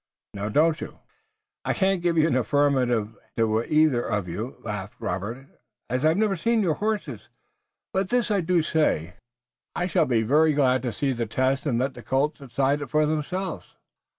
[0.33, 0.97] Now, don't you?"
[1.63, 5.45] "I can't give an affirmative to either of you," laughed Robert,
[5.91, 7.29] "as I've never seen your horses,
[7.93, 9.13] but this I do say,
[9.75, 12.89] I shall be very glad to see the test and let the colts decide it
[12.89, 13.75] for themselves."